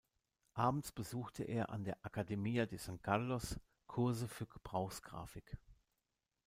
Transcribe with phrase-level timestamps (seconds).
[0.55, 5.59] Abends besuchte er an der Academia de San Carlos Kurse für Gebrauchsgrafik.